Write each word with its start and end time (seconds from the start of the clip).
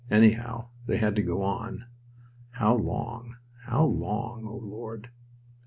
Anyhow, 0.09 0.69
they 0.87 0.97
had 0.97 1.15
to 1.17 1.21
go 1.21 1.43
on. 1.43 1.85
How 2.53 2.73
long, 2.73 3.35
how 3.67 3.85
long, 3.85 4.47
O 4.47 4.57
Lord? 4.57 5.11